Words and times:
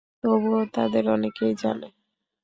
তবুও 0.21 0.61
তাদের 0.73 1.05
অনেকেই 1.09 1.53
জানে 1.55 1.79
না। 1.81 1.87